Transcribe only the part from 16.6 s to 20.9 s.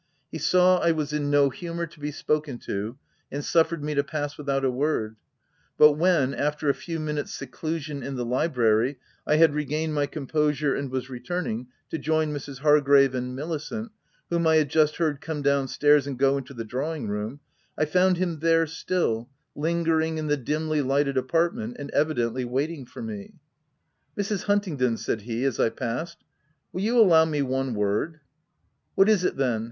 drawing room,— I found him there still, lingering in the dimly